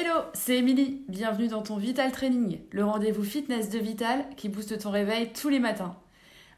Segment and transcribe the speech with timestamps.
[0.00, 1.02] Hello, c'est Émilie.
[1.08, 5.48] Bienvenue dans ton Vital Training, le rendez-vous fitness de Vital qui booste ton réveil tous
[5.48, 5.96] les matins.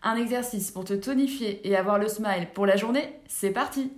[0.03, 3.93] Un exercice pour te tonifier et avoir le smile pour la journée, c'est parti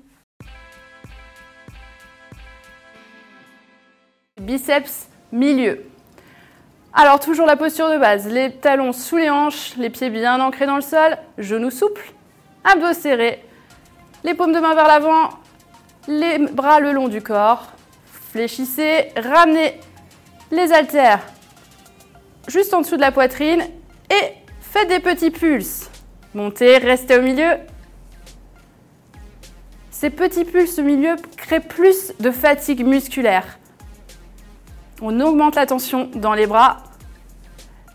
[4.41, 5.87] Biceps milieu.
[6.93, 10.67] Alors toujours la posture de base, les talons sous les hanches, les pieds bien ancrés
[10.67, 12.13] dans le sol, genoux souples,
[12.63, 13.45] abdos serrés,
[14.23, 15.31] les paumes de main vers l'avant,
[16.07, 17.72] les bras le long du corps,
[18.33, 19.79] fléchissez, ramenez
[20.51, 21.21] les haltères
[22.49, 23.63] juste en dessous de la poitrine
[24.11, 25.91] et faites des petits pulses.
[26.35, 27.59] Montez, restez au milieu.
[29.91, 33.59] Ces petits pulses au milieu créent plus de fatigue musculaire.
[35.01, 36.83] On augmente la tension dans les bras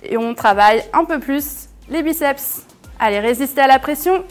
[0.04, 2.66] et on travaille un peu plus les biceps.
[2.99, 4.24] Allez, résistez à la pression.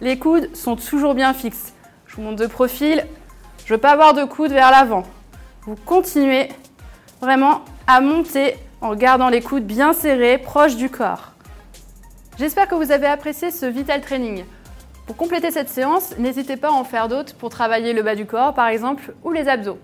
[0.00, 1.72] Les coudes sont toujours bien fixes.
[2.06, 3.06] Je vous montre de profil.
[3.70, 5.04] Je ne veux pas avoir de coudes vers l'avant.
[5.62, 6.48] Vous continuez
[7.20, 11.34] vraiment à monter en gardant les coudes bien serrés, proches du corps.
[12.36, 14.44] J'espère que vous avez apprécié ce Vital Training.
[15.06, 18.26] Pour compléter cette séance, n'hésitez pas à en faire d'autres pour travailler le bas du
[18.26, 19.78] corps par exemple ou les abdos.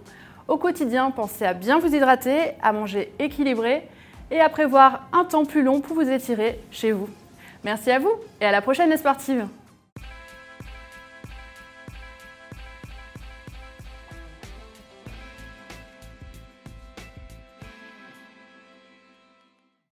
[0.48, 3.88] Au quotidien, pensez à bien vous hydrater, à manger équilibré
[4.32, 7.08] et à prévoir un temps plus long pour vous étirer chez vous.
[7.62, 9.46] Merci à vous et à la prochaine les sportives